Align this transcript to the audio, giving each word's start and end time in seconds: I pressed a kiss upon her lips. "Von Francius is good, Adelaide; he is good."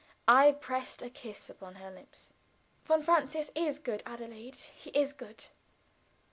I 0.27 0.53
pressed 0.53 1.03
a 1.03 1.11
kiss 1.11 1.47
upon 1.47 1.75
her 1.75 1.91
lips. 1.91 2.31
"Von 2.85 3.03
Francius 3.03 3.51
is 3.53 3.77
good, 3.77 4.01
Adelaide; 4.03 4.55
he 4.55 4.89
is 4.99 5.13
good." 5.13 5.45